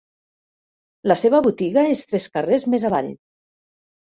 La 1.11 1.17
seva 1.23 1.41
botiga 1.49 1.83
és 1.91 2.01
tres 2.13 2.27
carrers 2.39 2.67
més 2.73 2.89
avall. 2.91 3.13